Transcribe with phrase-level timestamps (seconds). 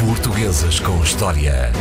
[0.00, 1.72] Portuguesas com História.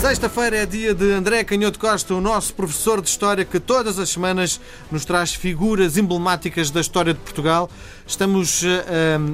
[0.00, 4.08] Sexta-feira é dia de André Canhoto Costa, o nosso professor de História, que todas as
[4.08, 4.58] semanas
[4.90, 7.68] nos traz figuras emblemáticas da história de Portugal.
[8.06, 8.66] Estamos uh,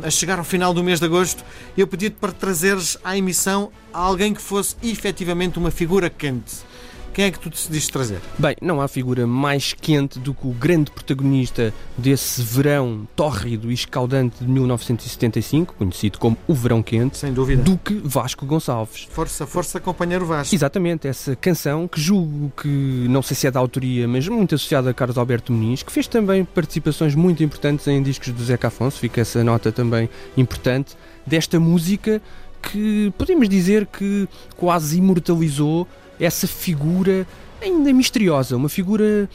[0.03, 1.45] a chegar ao final do mês de agosto
[1.77, 6.57] e eu pedi-te para trazeres à emissão alguém que fosse efetivamente uma figura quente.
[7.17, 8.21] Quem é que tu decidiste trazer?
[8.39, 13.75] Bem, não há figura mais quente do que o grande protagonista desse verão tórrido e
[13.75, 17.63] escaldante de 1975, conhecido como o Verão Quente, Sem dúvida.
[17.63, 19.09] do que Vasco Gonçalves.
[19.11, 20.55] Força, força, companheiro Vasco.
[20.55, 22.69] Exatamente, essa canção que julgo que,
[23.09, 26.07] não sei se é da autoria, mas muito associada a Carlos Alberto Muniz, que fez
[26.07, 30.95] também participações muito importantes em discos do Zeca Afonso, fica essa nota também importante,
[31.27, 32.21] desta música
[32.61, 35.89] que podemos dizer que quase imortalizou
[36.21, 37.27] essa figura
[37.61, 39.29] ainda misteriosa, uma figura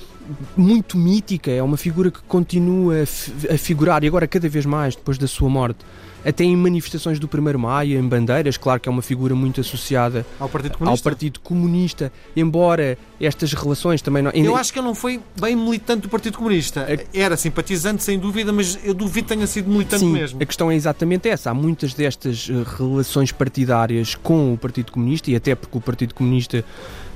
[0.56, 5.18] muito mítica, é uma figura que continua a, figurar e agora cada vez mais depois
[5.18, 5.80] da sua morte.
[6.24, 10.24] Até em manifestações do 1 Maio, em bandeiras, claro que é uma figura muito associada
[10.40, 14.30] ao Partido Comunista, ao partido comunista embora estas relações também não.
[14.30, 16.86] Eu acho que ele não foi bem militante do Partido Comunista.
[17.12, 20.42] Era simpatizante, sem dúvida, mas eu duvido que tenha sido militante Sim, mesmo.
[20.42, 21.50] A questão é exatamente essa.
[21.50, 26.14] Há muitas destas eh, relações partidárias com o Partido Comunista e até porque o Partido
[26.14, 26.64] Comunista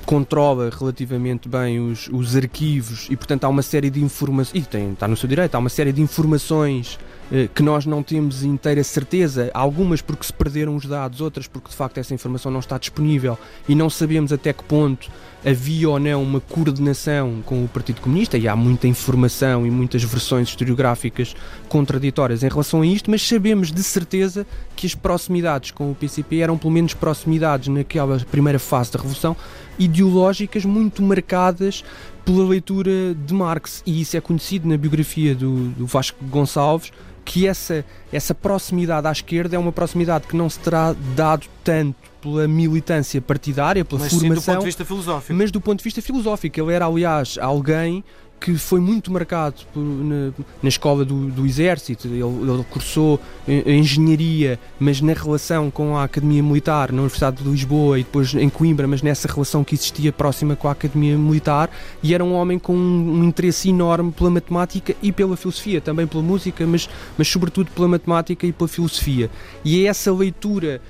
[0.06, 4.92] controla relativamente bem os, os arquivos e, portanto, há uma série de informações, e tem,
[4.92, 7.00] está no seu direito, há uma série de informações
[7.32, 11.70] eh, que nós não temos inteira certeza, algumas porque se perderam os dados, outras porque
[11.70, 15.10] de facto essa informação não está disponível e não sabemos até que ponto
[15.44, 20.04] havia ou não uma coordenação com o Partido Comunista e há muita informação e muitas
[20.04, 21.36] versões historiográficas
[21.68, 26.40] contraditórias em relação a isto, mas sabemos de certeza que as proximidades com o PCP
[26.40, 29.36] eram pelo menos proximidades naquela primeira fase da Revolução
[29.78, 31.84] ideológicas muito marcadas
[32.24, 36.92] pela leitura de Marx e isso é conhecido na biografia do, do Vasco Gonçalves
[37.26, 41.96] que essa, essa proximidade à esquerda é uma proximidade que não se terá dado tanto
[42.22, 45.34] pela militância partidária, pela mas formação, sim do ponto de vista filosófico.
[45.34, 46.60] mas do ponto de vista filosófico.
[46.60, 48.04] Ele era, aliás, alguém
[48.46, 52.08] que foi muito marcado por, na, na, escola do, do Exército.
[52.08, 58.00] Ele, ele cursou engenharia, mas na relação com a Academia Militar, na Universidade de Lisboa
[58.00, 61.72] e depois em Coimbra, mas nessa relação que existia próxima com a Academia Militar.
[62.04, 66.06] E era um homem com um, um interesse enorme pela matemática e pela filosofia, também
[66.06, 69.28] pela música, mas, mas sobretudo pela matemática e pela filosofia.
[69.64, 70.84] E é essa leitura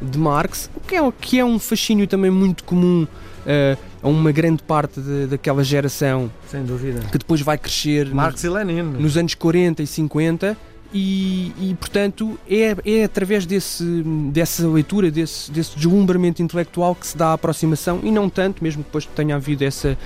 [0.00, 4.62] de Marx, que é, que é um fascínio também muito comum uh, a uma grande
[4.62, 6.30] parte de, daquela geração.
[6.48, 7.00] Sem dúvida.
[7.10, 8.82] Que depois vai crescer Marx nos, e Lenin.
[8.82, 10.56] nos anos 40 e 50.
[10.96, 13.84] E, e, portanto é, é através desse,
[14.30, 18.84] dessa leitura, desse, desse deslumbramento intelectual que se dá a aproximação e não tanto, mesmo
[18.84, 19.98] depois que tenha havido essa,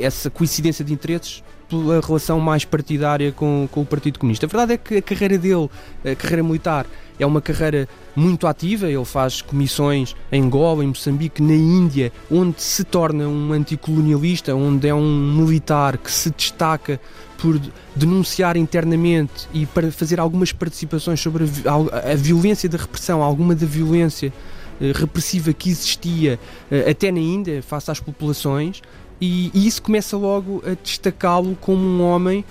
[0.00, 4.44] essa coincidência de interesses, pela relação mais partidária com, com o Partido Comunista.
[4.44, 5.70] A verdade é que a carreira dele,
[6.04, 6.86] a carreira militar,
[7.18, 12.60] é uma carreira muito ativa, ele faz comissões em Angola, em Moçambique, na Índia, onde
[12.60, 17.00] se torna um anticolonialista, onde é um militar que se destaca
[17.38, 17.60] por
[17.94, 23.66] denunciar internamente e para fazer algumas participações sobre a, a violência da repressão, alguma da
[23.66, 24.32] violência
[24.80, 26.38] eh, repressiva que existia
[26.70, 28.82] eh, até na Índia, face às populações,
[29.20, 32.44] e, e isso começa logo a destacá-lo como um homem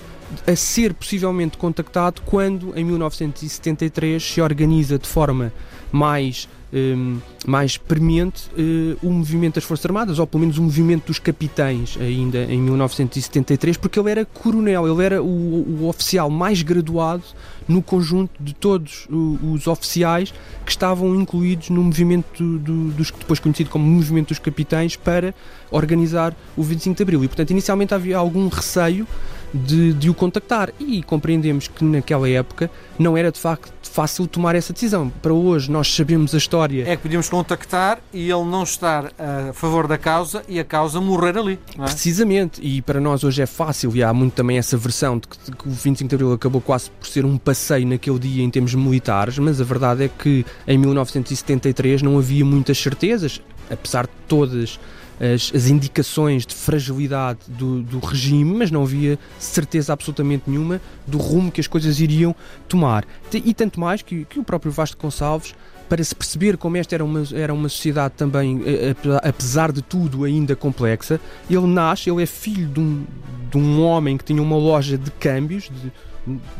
[0.46, 5.52] a ser possivelmente contactado quando, em 1973, se organiza de forma
[5.92, 11.08] mais, um, mais premente uh, o movimento das Forças Armadas, ou pelo menos o movimento
[11.08, 16.62] dos capitães, ainda em 1973, porque ele era coronel, ele era o, o oficial mais
[16.62, 17.24] graduado
[17.68, 20.34] no conjunto de todos os oficiais
[20.66, 25.34] que estavam incluídos no movimento do, dos, depois conhecido como Movimento dos Capitães, para
[25.72, 27.24] organizar o 25 de Abril.
[27.24, 29.08] E, portanto, inicialmente havia algum receio
[29.54, 30.72] de, de, o contactar.
[30.80, 35.10] E compreendemos que naquela época não era de facto fácil tomar essa decisão.
[35.22, 36.88] Para hoje nós sabemos a história.
[36.88, 41.02] É que podíamos contactar e ele não estar a favor da causa e a causa
[41.02, 41.60] morrer ali.
[41.78, 41.84] É?
[41.84, 42.62] Precisamente.
[42.62, 45.52] E para nós hoje é fácil e há muito também essa versão de que, de
[45.52, 48.74] que o 25 de Abril acabou quase por ser um passeio naquele dia em termos
[48.76, 54.80] militares, mas a verdade é que em 1973 não havia muitas certezas, apesar de todas
[55.20, 61.18] as, as indicações de fragilidade do, do, regime, mas não havia certeza absolutamente nenhuma do
[61.18, 62.36] rumo que as coisas iriam
[62.68, 63.06] tomar.
[63.34, 65.54] E tanto mais que, que o próprio Vasco Gonçalves
[65.90, 70.24] para se perceber como esta era uma, era uma sociedade também, eh, apesar de tudo,
[70.24, 71.20] ainda complexa,
[71.50, 73.04] ele nasce, ele é filho de um,
[73.50, 75.92] de um homem que tinha uma loja de câmbios, de,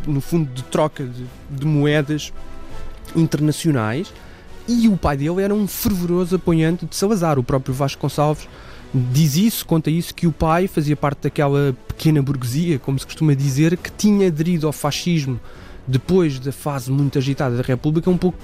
[0.08, 2.34] no fundo de troca de, de moedas
[3.16, 4.12] internacionais,
[4.70, 7.40] e o pai dele era um fervoroso apoiante de Salazar.
[7.40, 8.48] O próprio Vasco Gonçalves
[8.94, 13.34] diz isso, conta isso, que o pai fazia parte daquela pequena burguesia, como se costuma
[13.34, 15.40] dizer, que tinha aderido ao fascismo
[15.88, 18.38] depois da fase muito agitada da República, um pouco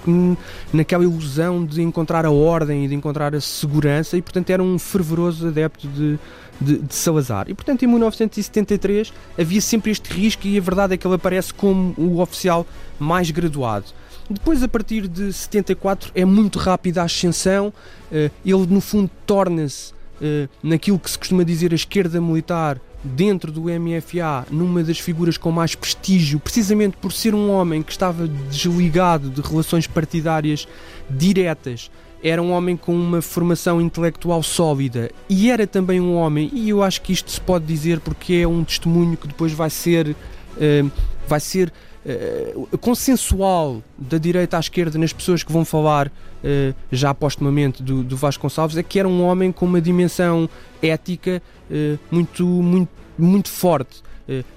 [0.73, 4.79] naquela ilusão de encontrar a ordem e de encontrar a segurança, e portanto era um
[4.79, 6.17] fervoroso adepto de,
[6.59, 7.45] de, de, Salazar.
[7.47, 11.53] E portanto em 1973 havia sempre este risco, e a verdade é que ele aparece
[11.53, 12.65] como o oficial
[12.99, 13.85] mais graduado.
[14.29, 17.71] Depois, a partir de 74, é muito rápida a ascensão,
[18.11, 23.51] eh, ele no fundo torna-se eh, naquilo que se costuma dizer a esquerda militar dentro
[23.51, 28.27] do MFA numa das figuras com mais prestígio, precisamente por ser um homem que estava
[28.27, 30.67] desligado de relações partidárias
[31.09, 31.91] diretas.
[32.23, 36.81] Era um homem com uma formação intelectual sólida e era também um homem, e eu
[36.81, 40.91] acho que isto se pode dizer porque é um testemunho que depois vai ser, uh,
[41.27, 41.71] vai ser
[42.05, 48.03] uh, consensual da direita à esquerda nas pessoas que vão falar uh, já postumamente do,
[48.03, 50.49] do Vasco Gonçalves, é que era um homem com uma dimensão
[50.81, 54.03] ética uh, muito, muito, muito forte.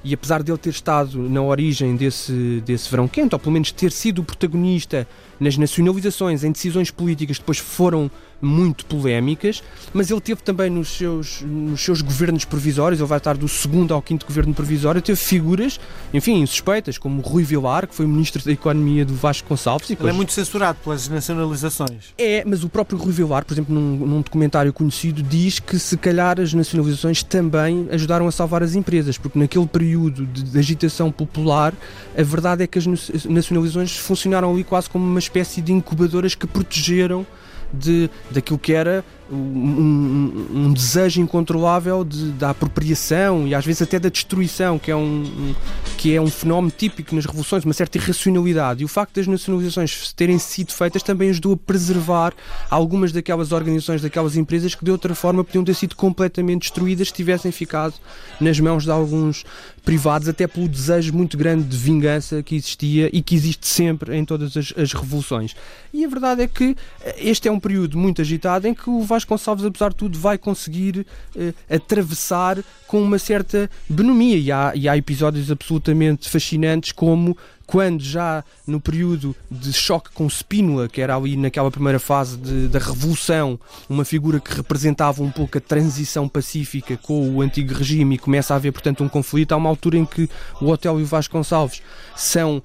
[0.03, 3.71] E apesar de ele ter estado na origem desse, desse verão quente, ou pelo menos
[3.71, 5.07] ter sido o protagonista
[5.39, 8.11] nas nacionalizações, em decisões políticas que depois foram
[8.41, 9.63] muito polémicas,
[9.93, 13.93] mas ele teve também nos seus, nos seus governos provisórios, ele vai estar do segundo
[13.93, 15.81] ao quinto governo provisório, teve figuras,
[16.13, 19.91] enfim, suspeitas, como Rui Vilar, que foi ministro da Economia do Vasco Gonçalves.
[19.91, 22.15] ele é muito censurado pelas nacionalizações.
[22.17, 25.97] É, mas o próprio Rui Vilar, por exemplo, num, num documentário conhecido, diz que se
[25.97, 31.11] calhar as nacionalizações também ajudaram a salvar as empresas, porque naquele período de, de agitação
[31.11, 31.75] popular,
[32.17, 32.87] a verdade é que as
[33.27, 37.27] nacionalizações funcionaram ali quase como uma espécie de incubadoras que protegeram
[37.73, 43.83] de, daquilo que era um, um, um desejo incontrolável de, da apropriação e às vezes
[43.83, 45.55] até da destruição, que é um,
[45.97, 48.83] que é um fenómeno típico nas revoluções, uma certa irracionalidade.
[48.83, 52.33] E o facto das nacionalizações terem sido feitas também ajudou a preservar
[52.71, 57.15] algumas daquelas organizações, daquelas empresas que de outra forma podiam ter sido completamente destruídas se
[57.15, 57.95] tivessem ficado
[58.41, 59.45] nas mãos de alguns
[59.85, 64.25] privados, até pelo desejo muito grande de vingança que existia e que existe sempre em
[64.25, 65.57] todas as, as revoluções.
[65.95, 66.77] E a verdade é que
[67.17, 71.07] este é um período muito agitado em que o Vasconcelos, apesar de tudo, vai conseguir
[71.37, 74.39] uh, atravessar com uma certa benomia.
[74.39, 77.37] E há, e há episódios absolutamente fascinantes, como
[77.69, 82.67] quando já no período de choque com Spínola, que era ali naquela primeira fase de,
[82.67, 83.61] da revolução,
[83.91, 88.55] uma figura que representava um pouco a transição pacífica com o antigo regime e começa
[88.55, 90.31] a haver, portanto, um conflito, há uma altura em que
[90.63, 91.83] o Hotel e o Vasconcelos
[92.17, 92.63] são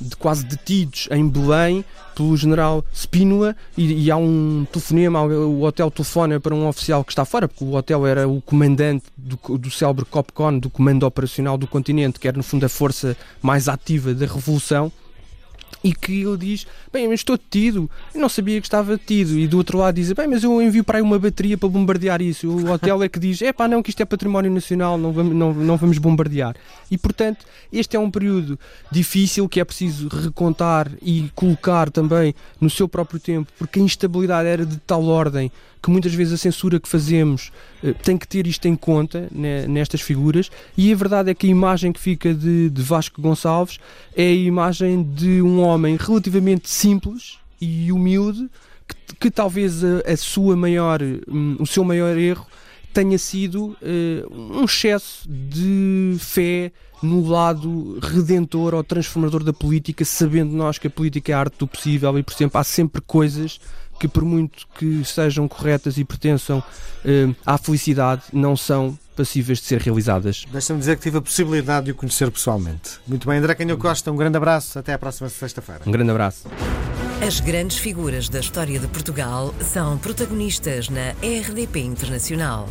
[0.00, 5.90] de quase detidos em Belém pelo general Spínola e, e, há um telefonema, o hotel
[5.90, 9.70] telefona para um oficial que está fora, porque o hotel era o comandante do, do
[9.70, 14.12] célebre COPCON, do Comando Operacional do Continente, que era no fundo a força mais ativa
[14.12, 14.92] da Revolução,
[15.82, 19.38] e que ele diz: Bem, mas estou detido, eu não sabia que estava detido.
[19.38, 22.22] E do outro lado diz: Bem, mas eu envio para aí uma bateria para bombardear
[22.22, 22.48] isso.
[22.48, 25.34] O hotel é que diz: É pá, não, que isto é património nacional, não vamos,
[25.34, 26.54] não, não vamos bombardear.
[26.90, 28.58] E portanto, este é um período
[28.90, 34.48] difícil que é preciso recontar e colocar também no seu próprio tempo, porque a instabilidade
[34.48, 35.50] era de tal ordem
[35.82, 37.50] que muitas vezes a censura que fazemos
[37.82, 41.46] eh, tem que ter isto em conta né, nestas figuras, e a verdade é que
[41.46, 43.80] a imagem que fica de, de Vasco Gonçalves
[44.16, 48.48] é a imagem de um homem relativamente simples e humilde,
[48.86, 52.46] que, que talvez a, a, sua maior, um, o seu maior erro
[52.92, 56.72] tenha sido uh, um excesso de fé
[57.02, 61.58] no lado redentor ou transformador da política, sabendo nós que a política é a arte
[61.58, 63.60] do possível e, por exemplo, há sempre coisas
[63.98, 69.66] que, por muito que sejam corretas e pertençam uh, à felicidade, não são passíveis de
[69.66, 70.44] ser realizadas.
[70.50, 72.98] Deixa-me dizer que tive a possibilidade de o conhecer pessoalmente.
[73.06, 74.78] Muito bem, André Canho Costa, um grande abraço.
[74.78, 75.82] Até à próxima sexta-feira.
[75.86, 76.48] Um grande abraço.
[77.24, 82.68] As grandes figuras da história de Portugal são protagonistas na RDP Internacional.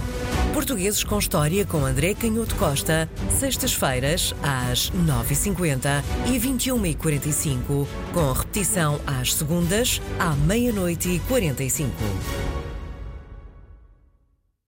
[0.54, 9.36] Portugueses com História com André Canhoto Costa, sextas-feiras às 9h50 e 21h45, com repetição às
[9.36, 12.61] segundas à meia-noite e 45.